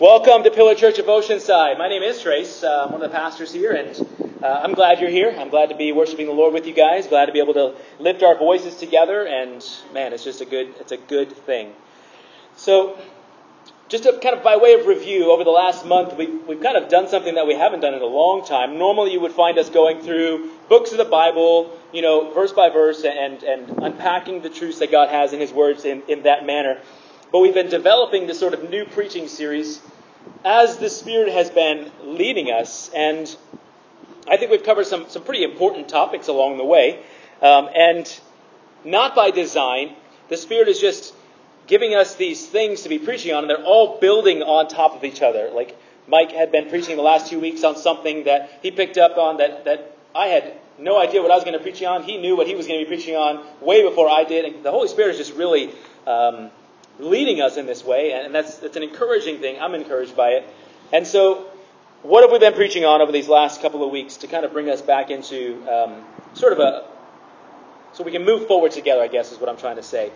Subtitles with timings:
[0.00, 1.76] Welcome to Pillar Church of Oceanside.
[1.76, 2.64] My name is Trace.
[2.64, 4.08] Uh, I'm one of the pastors here, and
[4.42, 5.36] uh, I'm glad you're here.
[5.38, 7.06] I'm glad to be worshiping the Lord with you guys.
[7.06, 10.72] Glad to be able to lift our voices together, and man, it's just a good,
[10.80, 11.74] it's a good thing.
[12.56, 12.98] So,
[13.90, 16.78] just to, kind of by way of review, over the last month, we've, we've kind
[16.78, 18.78] of done something that we haven't done in a long time.
[18.78, 22.70] Normally, you would find us going through books of the Bible, you know, verse by
[22.70, 26.46] verse, and, and unpacking the truths that God has in His words in, in that
[26.46, 26.80] manner.
[27.32, 29.80] But we've been developing this sort of new preaching series
[30.44, 32.90] as the Spirit has been leading us.
[32.94, 33.34] And
[34.28, 37.02] I think we've covered some, some pretty important topics along the way.
[37.40, 38.20] Um, and
[38.84, 39.94] not by design,
[40.28, 41.14] the Spirit is just
[41.66, 45.04] giving us these things to be preaching on, and they're all building on top of
[45.04, 45.50] each other.
[45.50, 45.76] Like
[46.08, 49.36] Mike had been preaching the last two weeks on something that he picked up on
[49.36, 52.02] that, that I had no idea what I was going to preach on.
[52.02, 54.44] He knew what he was going to be preaching on way before I did.
[54.46, 55.72] And the Holy Spirit is just really
[56.06, 56.50] um,
[57.00, 59.60] leading us in this way, and that's, that's an encouraging thing.
[59.60, 60.46] I'm encouraged by it.
[60.92, 61.50] And so,
[62.02, 64.52] what have we been preaching on over these last couple of weeks to kind of
[64.52, 66.86] bring us back into um, sort of a
[67.92, 70.12] so we can move forward together, I guess, is what I'm trying to say.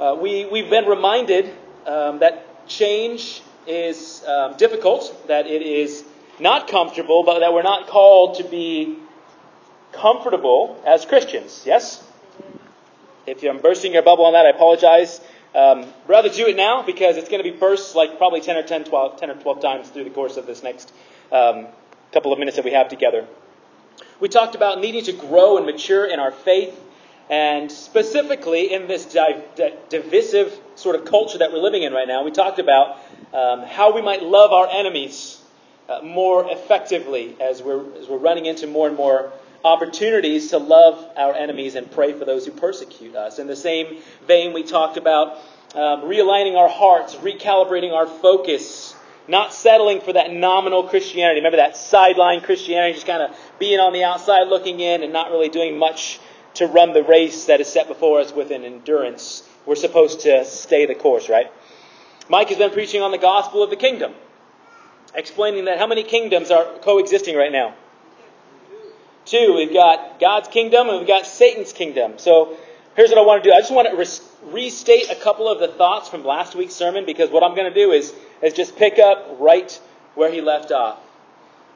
[0.00, 1.52] Uh, we, we've been reminded
[1.86, 6.04] um, that change is um, difficult, that it is
[6.38, 8.96] not comfortable, but that we're not called to be
[9.92, 11.64] comfortable as Christians.
[11.66, 12.04] Yes?
[13.26, 15.20] If I'm bursting your bubble on that, I apologize.
[15.54, 18.62] Um, rather do it now because it's going to be bursts like probably 10 or
[18.62, 20.92] 10, 12, 10 or 12 times through the course of this next
[21.32, 21.66] um,
[22.12, 23.26] couple of minutes that we have together.
[24.20, 26.78] We talked about needing to grow and mature in our faith,
[27.30, 32.08] and specifically in this di- di- divisive sort of culture that we're living in right
[32.08, 32.98] now, we talked about
[33.32, 35.40] um, how we might love our enemies
[35.88, 39.32] uh, more effectively as we're, as we're running into more and more
[39.64, 43.38] opportunities to love our enemies and pray for those who persecute us.
[43.38, 45.38] In the same vein, we talked about
[45.74, 48.94] um, realigning our hearts, recalibrating our focus,
[49.26, 51.40] not settling for that nominal Christianity.
[51.40, 55.30] Remember that sideline Christianity, just kind of being on the outside looking in and not
[55.30, 56.20] really doing much
[56.54, 59.46] to run the race that is set before us with an endurance.
[59.66, 61.52] We're supposed to stay the course, right?
[62.28, 64.14] Mike has been preaching on the gospel of the kingdom,
[65.14, 67.74] explaining that how many kingdoms are coexisting right now?
[69.28, 72.14] Two, we've got God's kingdom and we've got Satan's kingdom.
[72.16, 72.56] So
[72.96, 73.54] here's what I want to do.
[73.54, 77.28] I just want to restate a couple of the thoughts from last week's sermon because
[77.28, 79.78] what I'm going to do is, is just pick up right
[80.14, 80.98] where he left off.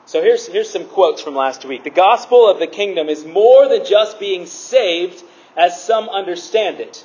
[0.07, 1.85] So here's, here's some quotes from last week.
[1.85, 5.23] The gospel of the kingdom is more than just being saved
[5.55, 7.05] as some understand it.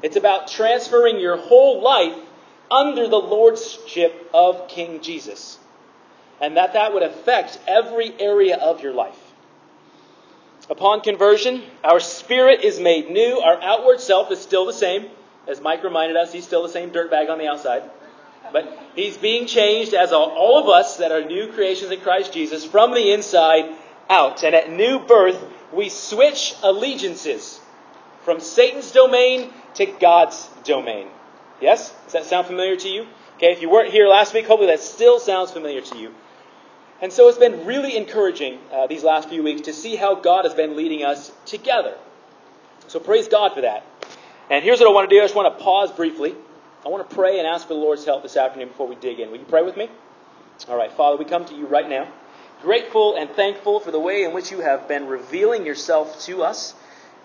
[0.00, 2.16] It's about transferring your whole life
[2.70, 5.58] under the lordship of King Jesus.
[6.40, 9.27] And that that would affect every area of your life.
[10.70, 13.40] Upon conversion, our spirit is made new.
[13.40, 15.06] Our outward self is still the same.
[15.46, 17.84] As Mike reminded us, he's still the same dirtbag on the outside.
[18.52, 22.64] But he's being changed, as all of us that are new creations in Christ Jesus,
[22.64, 23.74] from the inside
[24.10, 24.42] out.
[24.42, 25.42] And at new birth,
[25.72, 27.60] we switch allegiances
[28.22, 31.08] from Satan's domain to God's domain.
[31.60, 31.94] Yes?
[32.04, 33.06] Does that sound familiar to you?
[33.36, 36.14] Okay, if you weren't here last week, hopefully that still sounds familiar to you.
[37.00, 40.44] And so it's been really encouraging uh, these last few weeks to see how God
[40.44, 41.96] has been leading us together.
[42.88, 43.84] So praise God for that.
[44.50, 46.34] And here's what I want to do I just want to pause briefly.
[46.84, 49.20] I want to pray and ask for the Lord's help this afternoon before we dig
[49.20, 49.30] in.
[49.30, 49.88] Will you pray with me?
[50.68, 52.08] All right, Father, we come to you right now,
[52.62, 56.74] grateful and thankful for the way in which you have been revealing yourself to us.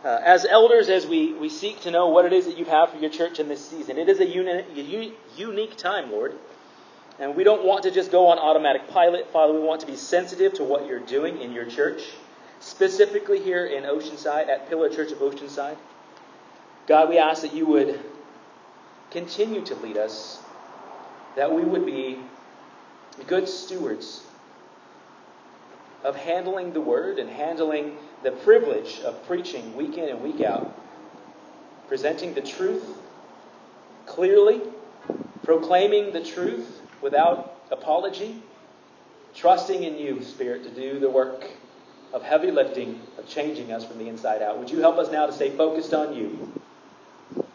[0.03, 2.91] Uh, as elders, as we, we seek to know what it is that you have
[2.91, 6.33] for your church in this season, it is a uni- unique time, Lord.
[7.19, 9.31] And we don't want to just go on automatic pilot.
[9.31, 12.01] Father, we want to be sensitive to what you're doing in your church,
[12.59, 15.77] specifically here in Oceanside, at Pillar Church of Oceanside.
[16.87, 17.99] God, we ask that you would
[19.11, 20.39] continue to lead us,
[21.35, 22.17] that we would be
[23.27, 24.23] good stewards
[26.03, 30.77] of handling the word and handling the privilege of preaching week in and week out,
[31.87, 32.83] presenting the truth
[34.05, 34.61] clearly,
[35.43, 38.41] proclaiming the truth without apology,
[39.35, 41.45] trusting in you, Spirit, to do the work
[42.13, 44.57] of heavy lifting, of changing us from the inside out.
[44.57, 46.53] Would you help us now to stay focused on you?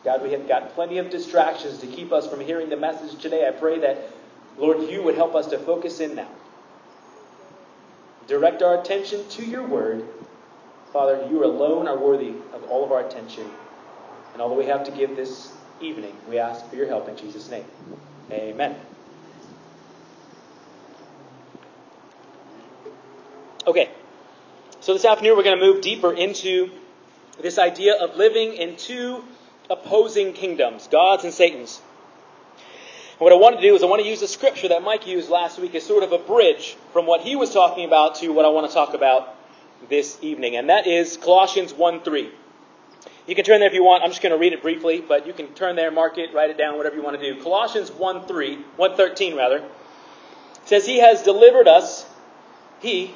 [0.04, 3.46] God, we have got plenty of distractions to keep us from hearing the message today.
[3.46, 4.10] I pray that,
[4.58, 6.28] Lord, you would help us to focus in now.
[8.26, 10.04] Direct our attention to your word.
[10.92, 13.48] Father, you alone are worthy of all of our attention
[14.32, 16.14] and all that we have to give this evening.
[16.28, 17.64] We ask for your help in Jesus' name.
[18.30, 18.76] Amen.
[23.68, 23.90] Okay,
[24.80, 26.70] so this afternoon we're going to move deeper into
[27.42, 29.22] this idea of living in two
[29.68, 31.78] opposing kingdoms, God's and Satan's.
[33.18, 35.28] what I want to do is I want to use the scripture that Mike used
[35.28, 38.46] last week as sort of a bridge from what he was talking about to what
[38.46, 39.36] I want to talk about
[39.90, 42.30] this evening, and that is Colossians 1 3.
[43.26, 44.02] You can turn there if you want.
[44.02, 46.48] I'm just going to read it briefly, but you can turn there, mark it, write
[46.48, 47.42] it down, whatever you want to do.
[47.42, 49.62] Colossians 1 3, 113 rather,
[50.64, 52.06] says, He has delivered us,
[52.80, 53.12] He,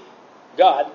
[0.57, 0.91] God,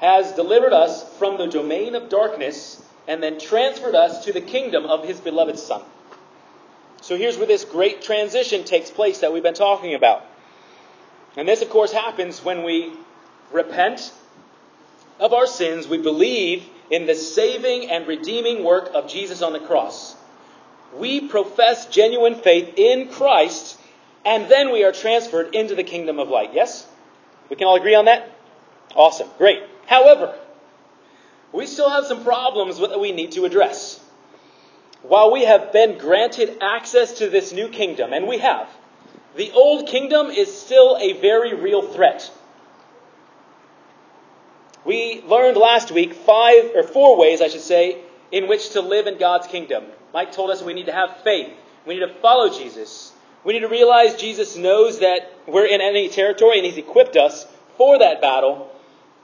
[0.00, 4.86] has delivered us from the domain of darkness and then transferred us to the kingdom
[4.86, 5.82] of His beloved Son.
[7.02, 10.24] So here's where this great transition takes place that we've been talking about.
[11.36, 12.92] And this, of course, happens when we
[13.52, 14.12] repent
[15.18, 19.60] of our sins, we believe in the saving and redeeming work of Jesus on the
[19.60, 20.16] cross.
[20.96, 23.78] We profess genuine faith in Christ,
[24.24, 26.52] and then we are transferred into the kingdom of light.
[26.52, 26.86] Yes?
[27.48, 28.30] We can all agree on that?
[28.94, 29.28] Awesome.
[29.38, 29.62] Great.
[29.86, 30.36] However,
[31.52, 34.00] we still have some problems that we need to address.
[35.02, 38.68] While we have been granted access to this new kingdom, and we have,
[39.36, 42.30] the old kingdom is still a very real threat.
[44.84, 47.98] We learned last week five or four ways, I should say,
[48.32, 49.84] in which to live in God's kingdom.
[50.12, 51.52] Mike told us we need to have faith.
[51.86, 53.12] We need to follow Jesus.
[53.44, 57.46] We need to realize Jesus knows that we're in enemy territory and he's equipped us
[57.76, 58.70] for that battle.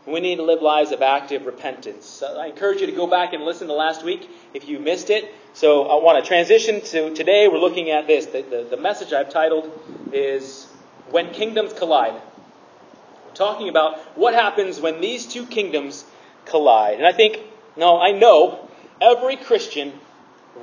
[0.07, 2.23] We need to live lives of active repentance.
[2.23, 5.35] I encourage you to go back and listen to last week if you missed it.
[5.53, 7.49] So I want to transition to today.
[7.49, 8.27] We're looking at this.
[8.27, 9.69] The, the, the message I've titled
[10.13, 10.67] is
[11.11, 16.05] When Kingdoms Collide We're talking about what happens when these two kingdoms
[16.45, 16.99] collide.
[16.99, 17.41] And I think,
[17.77, 18.69] no, I know
[19.01, 19.93] every Christian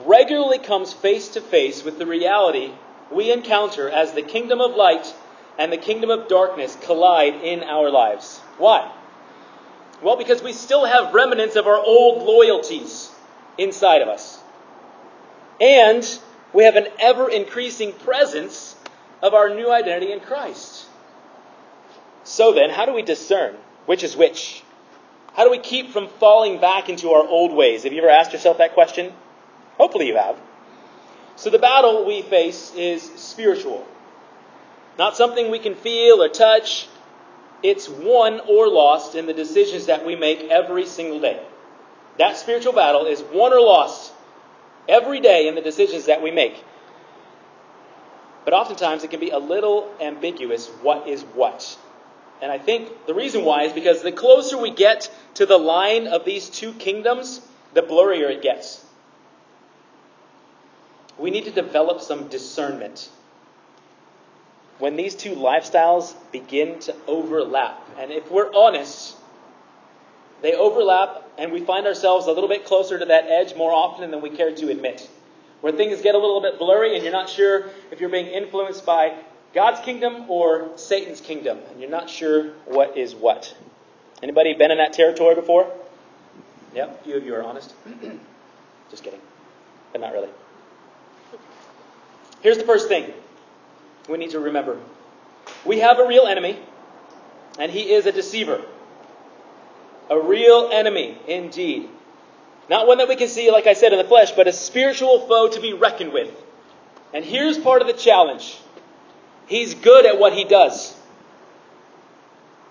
[0.05, 2.71] regularly comes face to face with the reality
[3.11, 5.13] we encounter as the kingdom of light
[5.59, 8.39] and the kingdom of darkness collide in our lives.
[8.57, 8.89] Why?
[10.03, 13.09] Well, because we still have remnants of our old loyalties
[13.57, 14.39] inside of us.
[15.61, 16.19] And
[16.51, 18.75] we have an ever increasing presence
[19.21, 20.85] of our new identity in Christ.
[22.25, 23.55] So then, how do we discern
[23.85, 24.63] which is which?
[25.33, 27.83] How do we keep from falling back into our old ways?
[27.83, 29.13] Have you ever asked yourself that question?
[29.77, 30.38] Hopefully you have.
[31.35, 33.88] So the battle we face is spiritual.
[35.00, 36.88] Not something we can feel or touch.
[37.63, 41.42] It's won or lost in the decisions that we make every single day.
[42.19, 44.12] That spiritual battle is won or lost
[44.88, 46.62] every day in the decisions that we make.
[48.45, 51.77] But oftentimes it can be a little ambiguous what is what.
[52.42, 56.07] And I think the reason why is because the closer we get to the line
[56.07, 57.39] of these two kingdoms,
[57.74, 58.86] the blurrier it gets.
[61.18, 63.10] We need to develop some discernment.
[64.79, 69.15] When these two lifestyles begin to overlap, and if we're honest,
[70.41, 74.11] they overlap and we find ourselves a little bit closer to that edge more often
[74.11, 75.09] than we care to admit.
[75.61, 78.85] Where things get a little bit blurry and you're not sure if you're being influenced
[78.85, 79.15] by
[79.53, 83.55] God's kingdom or Satan's kingdom, and you're not sure what is what.
[84.21, 85.71] Anybody been in that territory before?
[86.73, 87.73] Yep, few of you are honest.
[88.89, 89.21] Just kidding,
[89.91, 90.29] but not really.
[92.41, 93.13] Here's the first thing
[94.09, 94.77] we need to remember
[95.65, 96.59] we have a real enemy,
[97.59, 98.61] and he is a deceiver.
[100.09, 101.89] A real enemy, indeed.
[102.69, 105.27] Not one that we can see, like I said, in the flesh, but a spiritual
[105.27, 106.29] foe to be reckoned with.
[107.13, 108.57] And here's part of the challenge
[109.47, 110.95] He's good at what he does.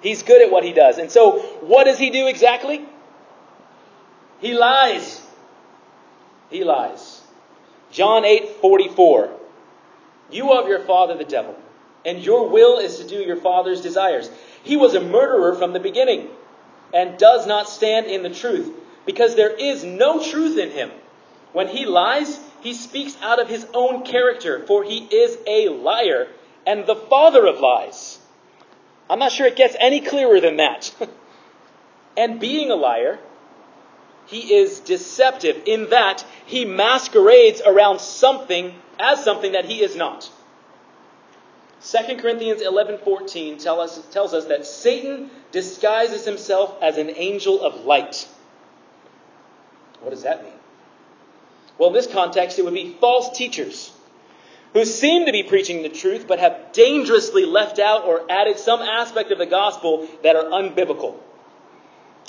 [0.01, 0.99] He's good at what he does.
[0.99, 2.85] And so, what does he do exactly?
[4.41, 5.23] He lies.
[6.51, 7.21] He lies.
[7.91, 9.31] John 8 44.
[10.33, 11.57] You of your father, the devil,
[12.05, 14.31] and your will is to do your father's desires.
[14.63, 16.29] He was a murderer from the beginning
[16.95, 18.73] and does not stand in the truth
[19.07, 20.91] because there is no truth in him.
[21.53, 26.29] When he lies, he speaks out of his own character, for he is a liar
[26.67, 28.19] and the father of lies.
[29.11, 30.95] I'm not sure it gets any clearer than that.
[32.17, 33.19] and being a liar,
[34.27, 40.31] he is deceptive in that he masquerades around something as something that he is not.
[41.85, 47.85] 2 Corinthians 11:14 tell us, tells us that Satan disguises himself as an angel of
[47.85, 48.29] light.
[50.01, 50.53] What does that mean?
[51.79, 53.91] Well, in this context, it would be false teachers
[54.73, 58.81] who seem to be preaching the truth but have dangerously left out or added some
[58.81, 61.17] aspect of the gospel that are unbiblical.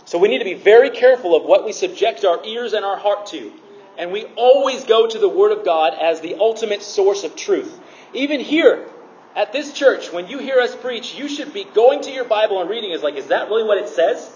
[0.05, 2.97] So we need to be very careful of what we subject our ears and our
[2.97, 3.53] heart to.
[3.97, 7.79] And we always go to the Word of God as the ultimate source of truth.
[8.13, 8.87] Even here
[9.35, 12.61] at this church, when you hear us preach, you should be going to your Bible
[12.61, 14.31] and reading is like, is that really what it says?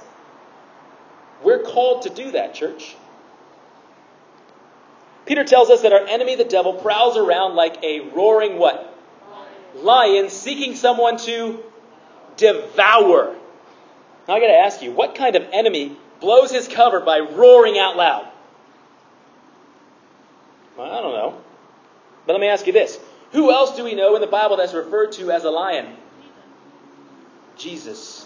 [1.44, 2.96] We're called to do that, church.
[5.26, 8.98] Peter tells us that our enemy, the devil, prowls around like a roaring what?
[9.76, 11.64] Lion seeking someone to
[12.38, 13.36] devour.
[14.28, 17.78] Now I got to ask you, what kind of enemy blows his cover by roaring
[17.78, 18.28] out loud?
[20.78, 21.42] Well, I don't know.
[22.26, 23.00] But let me ask you this.
[23.32, 25.96] Who else do we know in the Bible that's referred to as a lion?
[27.58, 28.26] Jesus.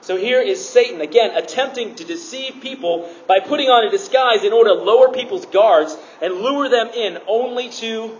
[0.00, 4.52] So here is Satan, again, attempting to deceive people by putting on a disguise in
[4.52, 8.16] order to lower people's guards and lure them in only to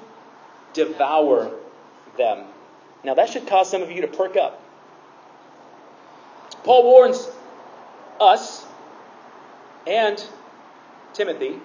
[0.73, 1.53] devour
[2.19, 2.45] them.
[3.05, 4.61] Now, that should cause some of you to perk up.
[6.65, 7.29] Paul warns
[8.21, 8.65] us
[9.87, 10.23] and
[11.15, 11.61] Timothy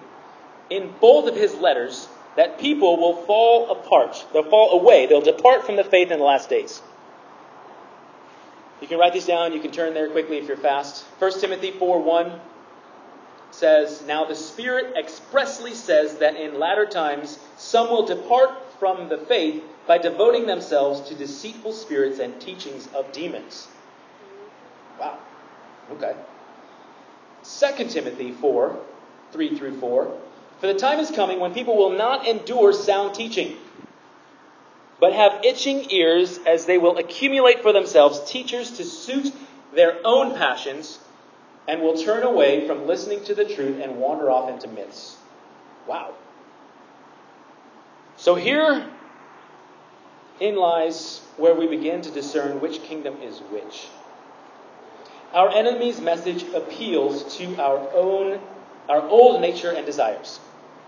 [0.71, 4.25] in both of his letters that people will fall apart.
[4.31, 5.05] They'll fall away.
[5.05, 6.81] They'll depart from the faith in the last days.
[8.79, 9.53] You can write these down.
[9.53, 11.03] You can turn there quickly if you're fast.
[11.19, 12.39] 1 Timothy 4 1
[13.51, 19.17] says, Now the Spirit expressly says that in latter times some will depart from the
[19.17, 23.67] faith by devoting themselves to deceitful spirits and teachings of demons.
[24.97, 25.19] Wow.
[25.91, 26.15] Okay.
[27.43, 28.79] 2 Timothy 4
[29.33, 30.17] 3 through 4.
[30.61, 33.57] For the time is coming when people will not endure sound teaching
[35.01, 39.33] but have itching ears as they will accumulate for themselves teachers to suit
[39.73, 40.99] their own passions
[41.67, 45.17] and will turn away from listening to the truth and wander off into myths.
[45.87, 46.13] Wow.
[48.15, 48.87] So here
[50.39, 53.87] in lies where we begin to discern which kingdom is which.
[55.33, 58.39] Our enemy's message appeals to our own
[58.89, 60.39] our old nature and desires.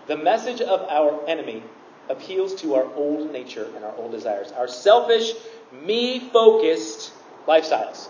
[0.07, 1.63] The message of our enemy
[2.09, 5.31] appeals to our old nature and our old desires, our selfish,
[5.71, 7.13] me focused
[7.47, 8.07] lifestyles.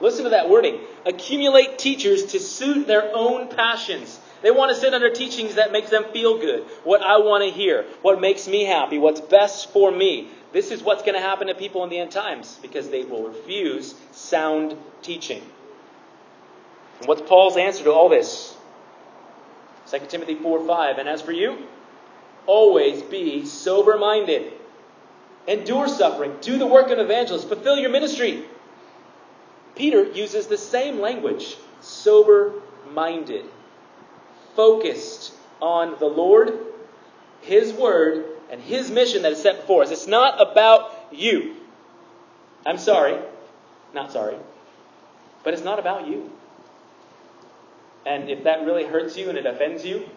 [0.00, 0.80] Listen to that wording.
[1.06, 4.18] Accumulate teachers to suit their own passions.
[4.42, 7.50] They want to sit under teachings that makes them feel good, what I want to
[7.50, 10.28] hear, what makes me happy, what's best for me.
[10.52, 13.28] This is what's going to happen to people in the end times because they will
[13.28, 15.42] refuse sound teaching.
[17.00, 18.56] And what's Paul's answer to all this?
[19.90, 20.98] 2 Timothy 4 5.
[20.98, 21.66] And as for you,
[22.46, 24.52] always be sober minded.
[25.46, 26.36] Endure suffering.
[26.40, 27.48] Do the work of an evangelist.
[27.48, 28.44] Fulfill your ministry.
[29.74, 32.52] Peter uses the same language sober
[32.92, 33.44] minded,
[34.56, 36.52] focused on the Lord,
[37.42, 39.90] His Word, and His mission that is set before us.
[39.90, 41.54] It's not about you.
[42.66, 43.18] I'm sorry.
[43.94, 44.36] Not sorry.
[45.44, 46.30] But it's not about you.
[48.08, 50.08] And if that really hurts you and it offends you,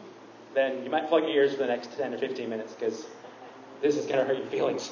[0.56, 3.06] then you might plug your ears for the next 10 or 15 minutes because
[3.82, 4.90] this is going to hurt your feelings.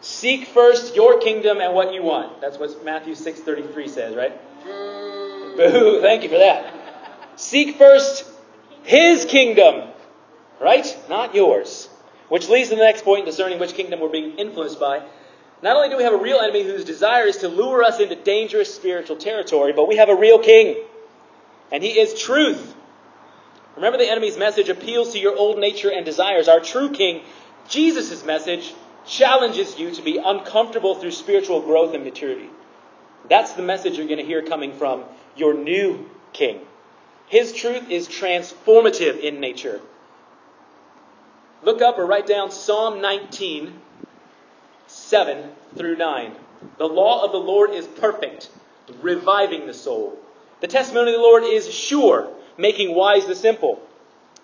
[0.00, 2.40] Seek first your kingdom and what you want.
[2.40, 4.32] That's what Matthew 6:33 says, right?
[4.64, 6.72] Boo, thank you for that.
[7.36, 8.24] Seek first
[8.82, 9.90] his kingdom,
[10.58, 10.96] right?
[11.10, 11.90] Not yours.
[12.30, 15.02] Which leads to the next point, discerning which kingdom we're being influenced by.
[15.62, 18.16] Not only do we have a real enemy whose desire is to lure us into
[18.16, 20.76] dangerous spiritual territory, but we have a real king.
[21.72, 22.74] And he is truth.
[23.76, 26.48] Remember, the enemy's message appeals to your old nature and desires.
[26.48, 27.22] Our true king,
[27.68, 28.74] Jesus' message,
[29.06, 32.50] challenges you to be uncomfortable through spiritual growth and maturity.
[33.28, 35.04] That's the message you're going to hear coming from
[35.36, 36.60] your new king.
[37.28, 39.80] His truth is transformative in nature.
[41.62, 43.80] Look up or write down Psalm 19,
[44.86, 46.32] 7 through 9.
[46.78, 48.50] The law of the Lord is perfect,
[49.00, 50.18] reviving the soul.
[50.60, 53.80] The testimony of the Lord is sure making wise the simple.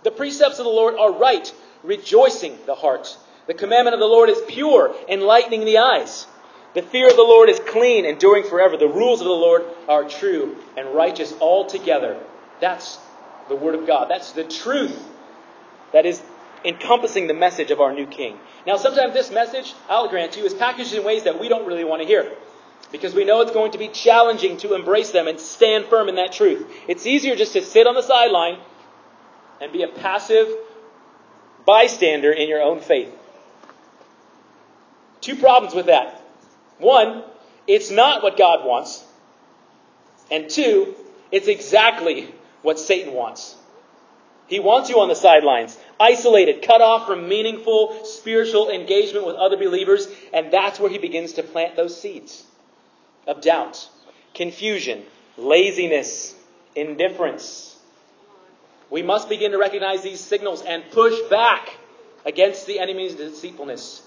[0.02, 3.16] The precepts of the Lord are right, rejoicing the heart.
[3.46, 6.26] The commandment of the Lord is pure, enlightening the eyes.
[6.74, 8.76] The fear of the Lord is clean, enduring forever.
[8.76, 12.18] The rules of the Lord are true and righteous altogether.
[12.60, 12.98] That's
[13.48, 14.08] the Word of God.
[14.10, 14.98] That's the truth
[15.92, 16.22] that is
[16.64, 18.38] encompassing the message of our new King.
[18.66, 21.84] Now, sometimes this message, I'll grant you, is packaged in ways that we don't really
[21.84, 22.32] want to hear
[22.92, 26.16] because we know it's going to be challenging to embrace them and stand firm in
[26.16, 26.66] that truth.
[26.88, 28.58] It's easier just to sit on the sideline
[29.60, 30.48] and be a passive
[31.64, 33.12] bystander in your own faith.
[35.20, 36.22] Two problems with that.
[36.78, 37.24] One,
[37.66, 39.04] it's not what God wants.
[40.30, 40.94] And two,
[41.32, 43.56] it's exactly what Satan wants.
[44.46, 49.56] He wants you on the sidelines, isolated, cut off from meaningful spiritual engagement with other
[49.56, 52.44] believers, and that's where he begins to plant those seeds
[53.26, 53.88] of doubt,
[54.34, 55.02] confusion,
[55.36, 56.34] laziness,
[56.74, 57.76] indifference.
[58.90, 61.76] We must begin to recognize these signals and push back
[62.24, 64.02] against the enemy's deceitfulness.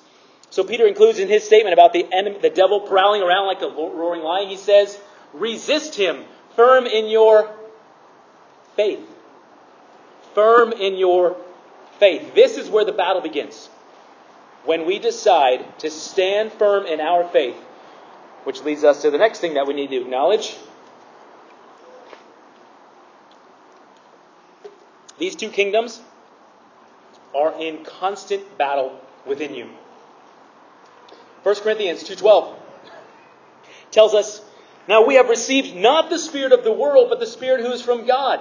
[0.51, 3.67] So Peter includes in his statement about the enemy, the devil prowling around like a
[3.67, 4.99] roaring lion, he says,
[5.33, 6.23] resist him,
[6.55, 7.53] firm in your
[8.75, 8.99] faith.
[10.33, 11.35] firm in your
[11.99, 12.33] faith.
[12.33, 13.67] This is where the battle begins.
[14.65, 17.57] When we decide to stand firm in our faith,
[18.43, 20.55] which leads us to the next thing that we need to acknowledge.
[25.17, 26.01] These two kingdoms
[27.35, 29.69] are in constant battle within you.
[31.43, 32.55] 1 Corinthians 2:12
[33.91, 34.41] tells us,
[34.87, 37.81] "Now we have received not the spirit of the world, but the spirit who is
[37.81, 38.39] from God,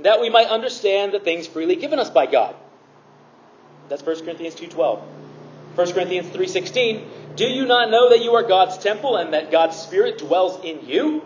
[0.00, 2.54] that we might understand the things freely given us by God."
[3.88, 5.00] That's 1 Corinthians 2:12.
[5.80, 9.78] 1 Corinthians 3:16, "Do you not know that you are God's temple and that God's
[9.78, 11.22] spirit dwells in you?"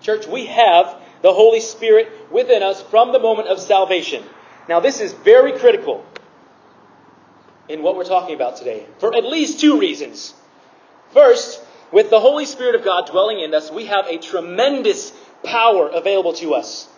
[0.00, 4.24] Church, we have the Holy Spirit within us from the moment of salvation.
[4.66, 6.02] Now, this is very critical
[7.68, 10.32] in what we're talking about today for at least two reasons.
[11.10, 11.60] First,
[11.92, 16.32] with the Holy Spirit of God dwelling in us, we have a tremendous power available
[16.34, 16.88] to us.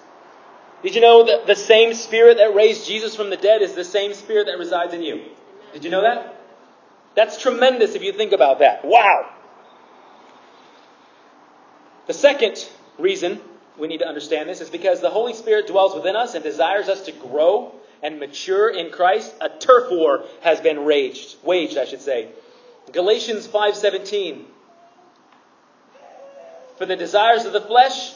[0.85, 3.85] Did you know that the same Spirit that raised Jesus from the dead is the
[3.85, 5.23] same Spirit that resides in you?
[5.73, 6.37] Did you know that?
[7.15, 8.85] That's tremendous if you think about that.
[8.85, 9.31] Wow!
[12.07, 13.41] The second reason
[13.79, 16.89] we need to understand this is because the Holy Spirit dwells within us and desires
[16.89, 19.35] us to grow and mature in Christ.
[19.41, 22.29] A turf war has been raged, waged, I should say.
[22.93, 24.45] Galatians 5:17
[26.79, 28.15] For the desires of the flesh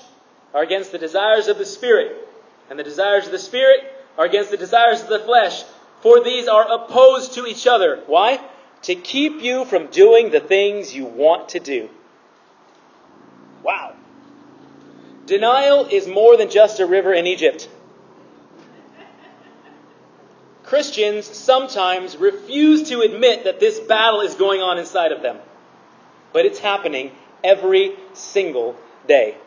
[0.52, 2.28] are against the desires of the spirit,
[2.70, 3.80] and the desires of the spirit
[4.16, 5.64] are against the desires of the flesh,
[6.04, 8.02] for these are opposed to each other.
[8.06, 8.38] Why?
[8.82, 11.88] To keep you from doing the things you want to do.
[13.62, 13.94] Wow.
[15.24, 17.70] Denial is more than just a river in Egypt.
[20.64, 25.38] Christians sometimes refuse to admit that this battle is going on inside of them.
[26.34, 28.76] But it's happening every single
[29.08, 29.38] day.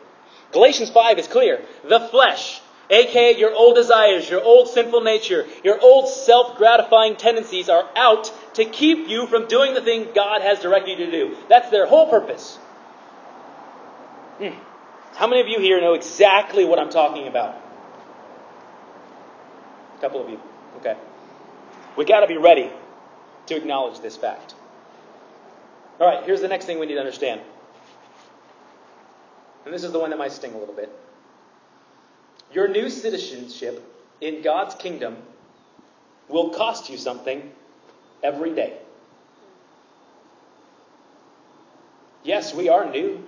[0.50, 1.62] Galatians 5 is clear.
[1.84, 7.68] The flesh, aka your old desires, your old sinful nature, your old self gratifying tendencies
[7.68, 11.36] are out to keep you from doing the thing God has directed you to do.
[11.48, 12.56] That's their whole purpose.
[14.38, 14.58] Hmm.
[15.14, 17.60] How many of you here know exactly what I'm talking about?
[19.96, 20.40] A couple of you.
[20.76, 20.96] Okay.
[21.96, 22.70] We got to be ready
[23.46, 24.54] to acknowledge this fact.
[25.98, 27.40] All right, here's the next thing we need to understand.
[29.64, 30.96] And this is the one that might sting a little bit.
[32.52, 33.84] Your new citizenship
[34.20, 35.16] in God's kingdom
[36.28, 37.50] will cost you something
[38.22, 38.78] every day.
[42.22, 43.26] Yes, we are new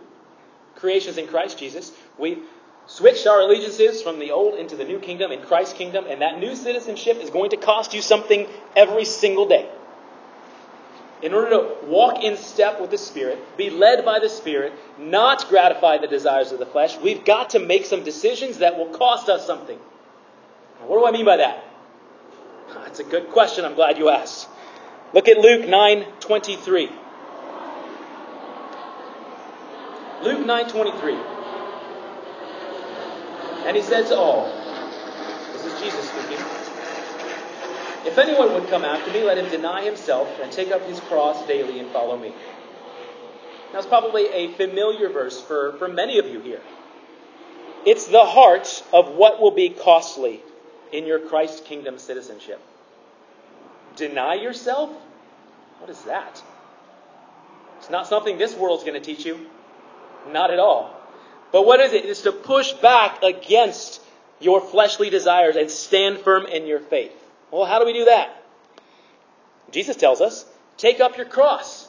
[0.76, 1.92] creations in Christ Jesus.
[2.18, 2.38] We
[2.87, 6.38] switched our allegiances from the old into the new kingdom in Christ's kingdom, and that
[6.38, 9.68] new citizenship is going to cost you something every single day.
[11.22, 15.48] In order to walk in step with the Spirit, be led by the Spirit, not
[15.48, 19.28] gratify the desires of the flesh, we've got to make some decisions that will cost
[19.28, 19.78] us something.
[20.80, 21.64] Now, what do I mean by that?
[22.70, 23.64] Ah, that's a good question.
[23.64, 24.48] I'm glad you asked.
[25.12, 26.90] Look at Luke 9 23.
[30.22, 31.16] Luke 9:23.
[33.66, 34.52] And he to all,
[35.52, 36.44] this is Jesus speaking,
[38.07, 41.47] if anyone would come after me, let him deny himself and take up his cross
[41.47, 42.33] daily and follow me.
[43.73, 46.61] Now, it's probably a familiar verse for, for many of you here.
[47.87, 50.41] It's the heart of what will be costly
[50.93, 52.61] in your Christ kingdom citizenship.
[53.97, 54.91] Deny yourself?
[55.79, 56.43] What is that?
[57.79, 59.47] It's not something this world's going to teach you.
[60.31, 60.95] Not at all.
[61.53, 62.05] But what is it?
[62.05, 64.01] It's to push back against
[64.41, 67.13] your fleshly desires and stand firm in your faith.
[67.51, 68.43] Well, how do we do that?
[69.71, 70.45] Jesus tells us
[70.77, 71.89] take up your cross.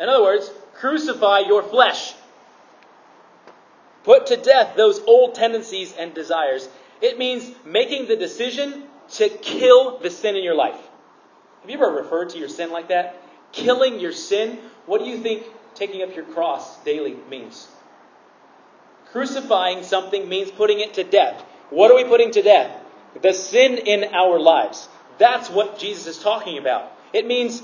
[0.00, 2.14] In other words, crucify your flesh.
[4.02, 6.68] Put to death those old tendencies and desires.
[7.00, 10.78] It means making the decision to kill the sin in your life.
[11.62, 13.16] Have you ever referred to your sin like that?
[13.52, 14.58] Killing your sin?
[14.86, 17.68] What do you think taking up your cross daily means.
[19.10, 21.40] Crucifying something means putting it to death.
[21.70, 22.80] What are we putting to death?
[23.20, 24.88] The sin in our lives.
[25.18, 26.92] That's what Jesus is talking about.
[27.12, 27.62] It means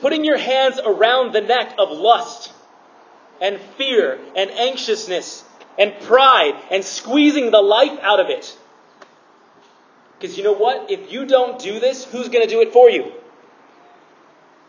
[0.00, 2.52] putting your hands around the neck of lust
[3.40, 5.44] and fear and anxiousness
[5.78, 8.56] and pride and squeezing the life out of it.
[10.18, 10.90] Because you know what?
[10.90, 13.12] If you don't do this, who's going to do it for you?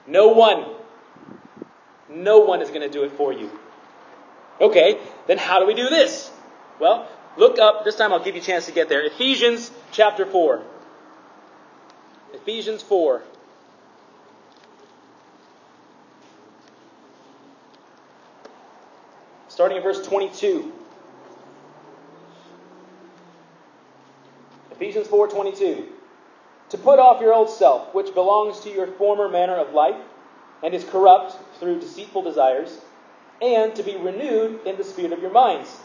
[0.06, 0.66] No one.
[2.10, 3.50] No one is going to do it for you.
[4.62, 6.30] Okay, then how do we do this?
[6.80, 9.04] Well, look up, this time I'll give you a chance to get there.
[9.06, 10.62] Ephesians chapter 4.
[12.34, 13.24] Ephesians 4.
[19.48, 20.72] Starting in verse 22.
[24.72, 25.86] Ephesians 4:22.
[26.70, 30.00] To put off your old self, which belongs to your former manner of life
[30.64, 32.80] and is corrupt through deceitful desires,
[33.42, 35.76] and to be renewed in the spirit of your minds,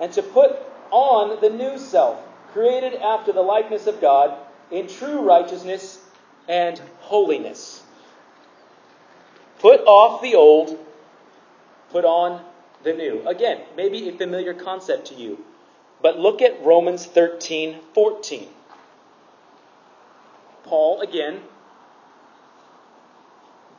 [0.00, 0.56] and to put
[0.90, 2.18] on the new self,
[2.52, 4.36] created after the likeness of God
[4.70, 5.98] in true righteousness
[6.48, 7.82] and holiness.
[9.58, 10.78] Put off the old,
[11.90, 12.44] put on
[12.82, 13.26] the new.
[13.26, 15.44] Again, maybe a familiar concept to you,
[16.02, 18.48] but look at Romans 13 14.
[20.64, 21.40] Paul again.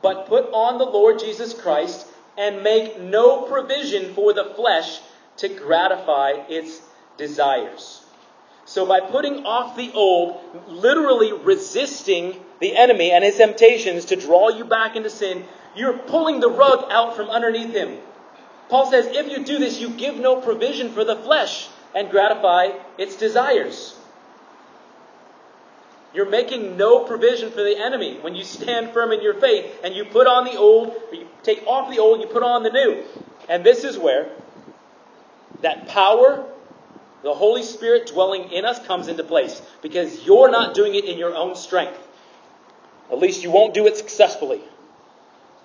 [0.00, 5.00] But put on the Lord Jesus Christ and make no provision for the flesh
[5.38, 6.80] to gratify its
[7.16, 8.04] desires.
[8.64, 14.50] So, by putting off the old, literally resisting the enemy and his temptations to draw
[14.50, 17.98] you back into sin, you're pulling the rug out from underneath him.
[18.68, 22.72] Paul says, if you do this, you give no provision for the flesh and gratify
[22.98, 23.96] its desires.
[26.12, 29.94] You're making no provision for the enemy when you stand firm in your faith and
[29.94, 32.70] you put on the old, or you take off the old, you put on the
[32.70, 33.04] new.
[33.48, 34.30] And this is where
[35.62, 36.44] that power,
[37.22, 39.60] the Holy Spirit dwelling in us, comes into place.
[39.82, 41.98] Because you're not doing it in your own strength.
[43.10, 44.60] At least you won't do it successfully.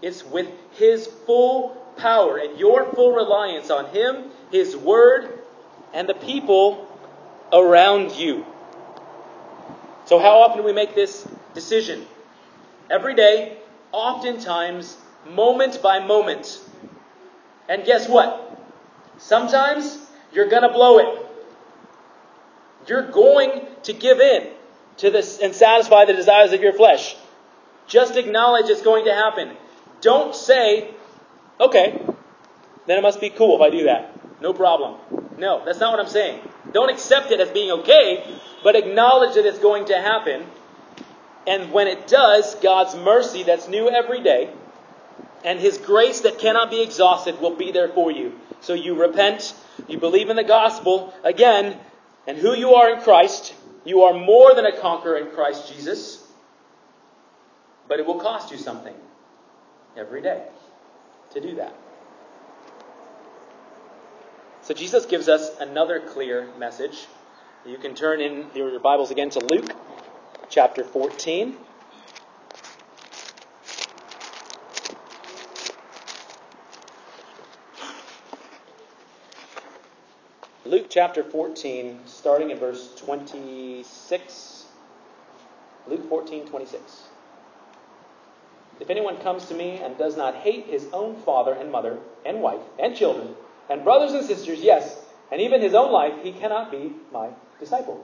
[0.01, 5.39] It's with His full power and your full reliance on Him, His Word,
[5.93, 6.87] and the people
[7.51, 8.45] around you.
[10.05, 12.05] So, how often do we make this decision?
[12.89, 13.57] Every day,
[13.91, 14.97] oftentimes,
[15.29, 16.59] moment by moment.
[17.69, 18.62] And guess what?
[19.23, 19.97] Sometimes
[20.33, 21.25] you're going to blow it.
[22.87, 24.49] You're going to give in
[24.97, 27.15] to this and satisfy the desires of your flesh.
[27.87, 29.55] Just acknowledge it's going to happen.
[30.01, 30.93] Don't say,
[31.57, 32.01] okay,
[32.85, 34.41] then it must be cool if I do that.
[34.41, 34.99] No problem.
[35.37, 36.41] No, that's not what I'm saying.
[36.73, 38.25] Don't accept it as being okay,
[38.61, 40.43] but acknowledge that it's going to happen.
[41.47, 44.49] And when it does, God's mercy that's new every day
[45.43, 48.33] and His grace that cannot be exhausted will be there for you.
[48.61, 49.53] So you repent,
[49.87, 51.77] you believe in the gospel again,
[52.27, 53.53] and who you are in Christ.
[53.85, 56.25] You are more than a conqueror in Christ Jesus,
[57.87, 58.95] but it will cost you something
[59.97, 60.45] every day
[61.31, 61.73] to do that.
[64.61, 67.07] So Jesus gives us another clear message.
[67.65, 69.69] You can turn in your Bibles again to Luke
[70.49, 71.57] chapter 14.
[80.73, 84.65] Luke chapter 14, starting in verse 26.
[85.87, 87.03] Luke 14, 26.
[88.79, 92.41] If anyone comes to me and does not hate his own father and mother and
[92.41, 93.35] wife and children
[93.69, 94.99] and brothers and sisters, yes,
[95.31, 98.03] and even his own life, he cannot be my disciple.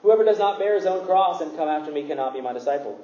[0.00, 2.98] Whoever does not bear his own cross and come after me cannot be my disciple.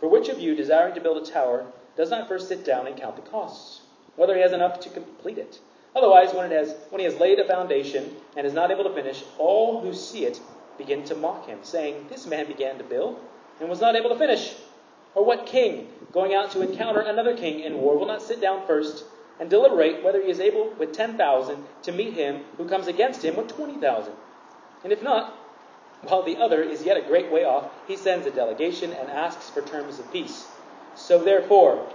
[0.00, 1.64] For which of you, desiring to build a tower,
[1.96, 3.80] does not first sit down and count the costs,
[4.16, 5.60] whether he has enough to complete it?
[5.94, 8.94] Otherwise, when, it has, when he has laid a foundation and is not able to
[8.94, 10.40] finish, all who see it
[10.78, 13.20] begin to mock him, saying, This man began to build
[13.60, 14.54] and was not able to finish.
[15.14, 18.66] Or what king, going out to encounter another king in war, will not sit down
[18.66, 19.04] first
[19.38, 23.36] and deliberate whether he is able with 10,000 to meet him who comes against him
[23.36, 24.14] with 20,000?
[24.84, 25.34] And if not,
[26.02, 29.50] while the other is yet a great way off, he sends a delegation and asks
[29.50, 30.46] for terms of peace.
[30.96, 31.86] So therefore,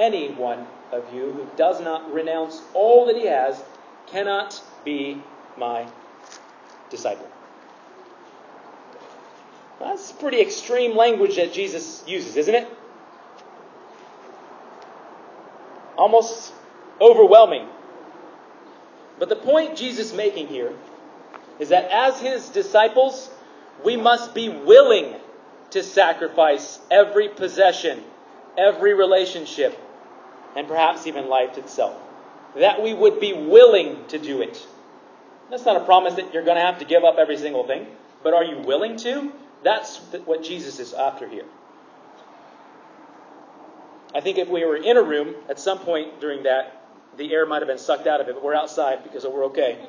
[0.00, 3.62] any one of you who does not renounce all that he has
[4.06, 5.22] cannot be
[5.56, 5.86] my
[6.88, 7.28] disciple.
[9.78, 12.68] That's pretty extreme language that Jesus uses, isn't it?
[15.96, 16.52] Almost
[17.00, 17.68] overwhelming.
[19.18, 20.72] But the point Jesus making here
[21.58, 23.30] is that as his disciples,
[23.84, 25.14] we must be willing
[25.70, 28.02] to sacrifice every possession,
[28.56, 29.78] every relationship,
[30.56, 32.00] and perhaps even life itself.
[32.56, 34.66] That we would be willing to do it.
[35.50, 37.86] That's not a promise that you're going to have to give up every single thing,
[38.22, 39.32] but are you willing to?
[39.62, 41.44] That's what Jesus is after here.
[44.14, 46.76] I think if we were in a room at some point during that,
[47.16, 49.78] the air might have been sucked out of it, but we're outside because we're okay.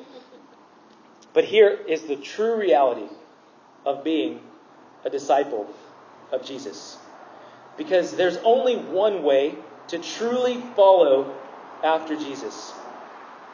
[1.34, 3.08] But here is the true reality
[3.86, 4.40] of being
[5.02, 5.66] a disciple
[6.30, 6.98] of Jesus.
[7.78, 9.54] Because there's only one way
[9.88, 11.34] to truly follow
[11.82, 12.72] after Jesus,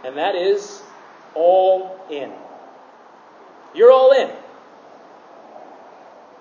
[0.04, 0.82] and that is
[1.34, 2.32] all in.
[3.74, 4.30] You're all in.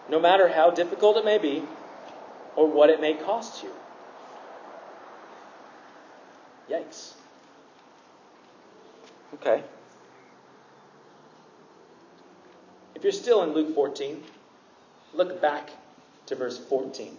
[0.09, 1.63] No matter how difficult it may be
[2.55, 3.71] or what it may cost you.
[6.69, 7.13] Yikes.
[9.35, 9.63] Okay.
[12.95, 14.23] If you're still in Luke 14,
[15.13, 15.69] look back
[16.25, 17.15] to verse 14.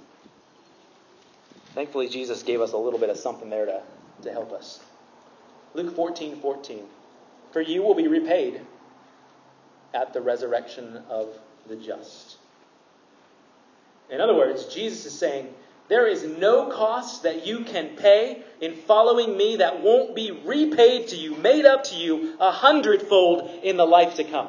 [1.78, 3.80] Thankfully, Jesus gave us a little bit of something there to,
[4.22, 4.80] to help us.
[5.74, 6.82] Luke 14 14.
[7.52, 8.62] For you will be repaid
[9.94, 11.28] at the resurrection of
[11.68, 12.38] the just.
[14.10, 15.54] In other words, Jesus is saying,
[15.86, 21.06] there is no cost that you can pay in following me that won't be repaid
[21.10, 24.48] to you, made up to you a hundredfold in the life to come.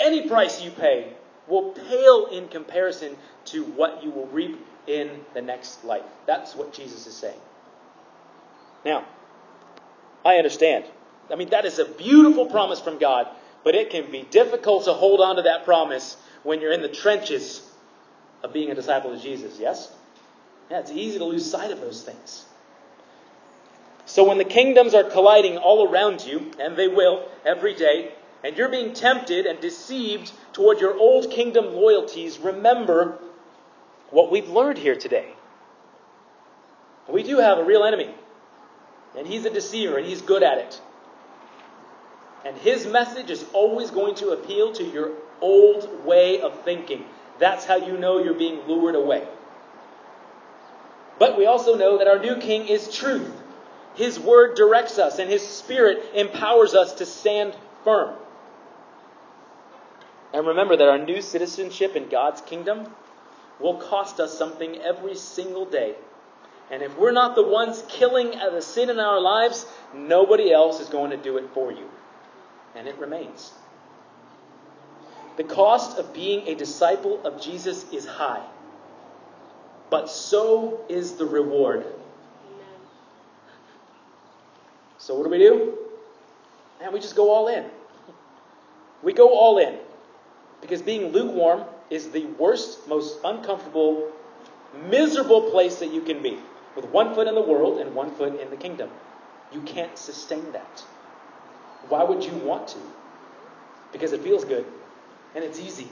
[0.00, 1.12] Any price you pay
[1.46, 6.04] will pale in comparison to what you will reap in the next life.
[6.26, 7.38] That's what Jesus is saying.
[8.84, 9.04] Now,
[10.24, 10.84] I understand.
[11.30, 13.28] I mean, that is a beautiful promise from God,
[13.64, 16.88] but it can be difficult to hold on to that promise when you're in the
[16.88, 17.62] trenches
[18.42, 19.92] of being a disciple of Jesus, yes?
[20.70, 22.44] Yeah, it's easy to lose sight of those things.
[24.04, 28.12] So when the kingdoms are colliding all around you, and they will every day,
[28.44, 33.18] and you're being tempted and deceived toward your old kingdom loyalties, remember
[34.10, 35.32] what we've learned here today.
[37.08, 38.12] We do have a real enemy,
[39.16, 40.80] and he's a deceiver, and he's good at it.
[42.44, 47.04] And his message is always going to appeal to your old way of thinking.
[47.38, 49.26] That's how you know you're being lured away.
[51.18, 53.32] But we also know that our new king is truth.
[53.94, 58.14] His word directs us, and his spirit empowers us to stand firm.
[60.32, 62.92] And remember that our new citizenship in God's kingdom
[63.60, 65.94] will cost us something every single day.
[66.70, 70.88] And if we're not the ones killing the sin in our lives, nobody else is
[70.88, 71.88] going to do it for you.
[72.74, 73.52] And it remains.
[75.36, 78.44] The cost of being a disciple of Jesus is high,
[79.90, 81.84] but so is the reward.
[84.98, 85.78] So, what do we do?
[86.80, 87.64] And we just go all in.
[89.02, 89.78] We go all in.
[90.60, 94.10] Because being lukewarm is the worst, most uncomfortable,
[94.88, 96.38] miserable place that you can be.
[96.74, 98.90] With one foot in the world and one foot in the kingdom.
[99.52, 100.84] You can't sustain that.
[101.88, 102.78] Why would you want to?
[103.92, 104.66] Because it feels good
[105.34, 105.88] and it's easy.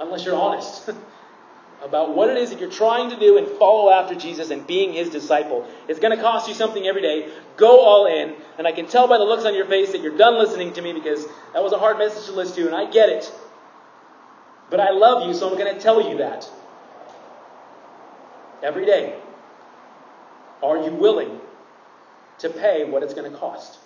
[0.00, 0.90] Unless you're honest
[1.82, 4.92] about what it is that you're trying to do and follow after Jesus and being
[4.92, 5.68] his disciple.
[5.88, 7.30] It's going to cost you something every day.
[7.56, 8.34] Go all in.
[8.56, 10.82] And I can tell by the looks on your face that you're done listening to
[10.82, 13.30] me because that was a hard message to listen to, and I get it.
[14.72, 16.48] But I love you, so I'm going to tell you that.
[18.62, 19.20] Every day.
[20.62, 21.38] Are you willing
[22.38, 23.78] to pay what it's going to cost?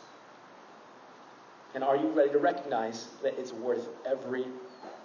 [1.74, 4.44] And are you ready to recognize that it's worth every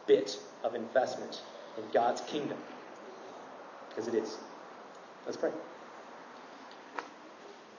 [0.05, 1.41] bit of investment
[1.79, 2.59] in God's kingdom?
[3.89, 4.37] Because it is.
[5.25, 5.51] Let's pray.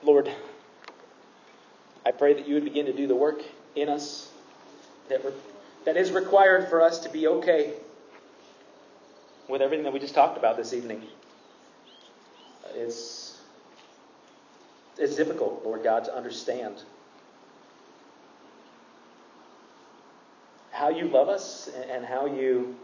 [0.03, 0.29] Lord,
[2.05, 3.41] I pray that you would begin to do the work
[3.77, 4.29] in us
[5.07, 5.31] that, re-
[5.85, 7.75] that is required for us to be okay
[9.53, 11.03] with everything that we just talked about this evening.
[12.73, 13.39] It's,
[14.97, 16.81] it's difficult, Lord God, to understand
[20.71, 22.75] how you love us and how you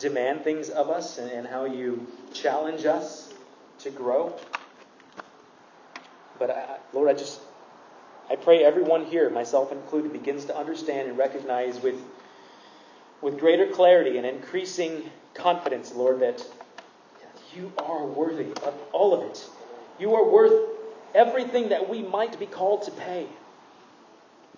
[0.00, 3.32] demand things of us and how you challenge us
[3.78, 4.34] to grow.
[6.40, 7.40] But I, Lord, I just
[8.28, 12.00] I pray everyone here, myself included, begins to understand and recognize with
[13.20, 16.44] with greater clarity and increasing confidence, Lord, that
[17.54, 19.46] you are worthy of all of it.
[19.98, 20.68] You are worth
[21.14, 23.26] everything that we might be called to pay.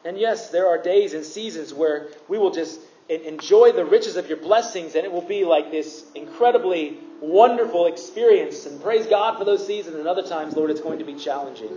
[0.04, 4.28] And yes, there are days and seasons where we will just enjoy the riches of
[4.28, 8.66] your blessings, and it will be like this incredibly wonderful experience.
[8.66, 9.96] And praise God for those seasons.
[9.96, 11.70] And other times, Lord, it's going to be challenging.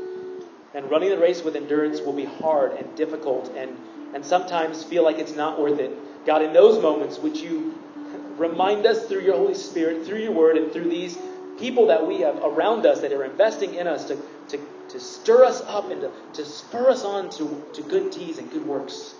[0.73, 3.77] And running the race with endurance will be hard and difficult, and,
[4.13, 5.91] and sometimes feel like it's not worth it.
[6.25, 7.77] God, in those moments, would you
[8.37, 11.17] remind us through your Holy Spirit, through your word, and through these
[11.59, 14.17] people that we have around us that are investing in us to,
[14.49, 14.59] to
[14.93, 18.49] to stir us up and to, to spur us on to, to good deeds and
[18.51, 19.15] good works.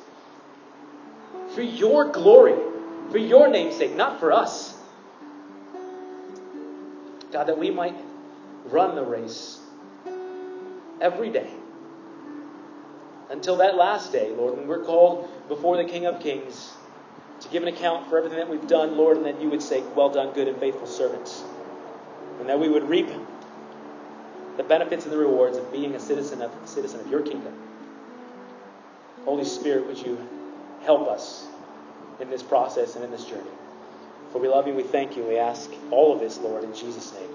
[1.56, 2.56] For your glory,
[3.10, 4.78] for your name's sake, not for us.
[7.32, 7.95] God, that we might
[8.65, 9.60] run the race
[11.02, 11.49] every day
[13.32, 16.71] until that last day, Lord, when we're called before the King of Kings
[17.54, 20.10] give an account for everything that we've done, Lord, and that you would say, Well
[20.10, 21.44] done, good and faithful servants.
[22.39, 23.08] And that we would reap
[24.58, 27.54] the benefits and the rewards of being a citizen of a citizen of your kingdom.
[29.24, 30.18] Holy Spirit, would you
[30.84, 31.48] help us
[32.20, 33.50] in this process and in this journey?
[34.32, 37.13] For we love you, we thank you, we ask all of this, Lord, in Jesus'
[37.13, 37.30] name.